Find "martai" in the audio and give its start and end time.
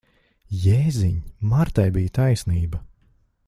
1.53-1.87